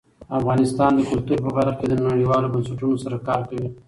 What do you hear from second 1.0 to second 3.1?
کلتور په برخه کې نړیوالو بنسټونو